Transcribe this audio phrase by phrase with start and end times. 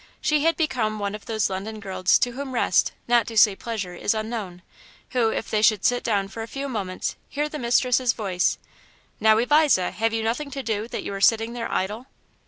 [0.19, 3.93] She had become one of those London girls to whom rest, not to say pleasure,
[3.93, 4.63] is unknown,
[5.11, 8.57] who if they should sit down for a few moments hear the mistress's voice,
[9.19, 12.07] "Now, Eliza, have you nothing to do, that you are sitting there idle?"